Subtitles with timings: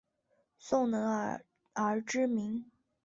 [0.57, 2.65] 宋能尔而知名。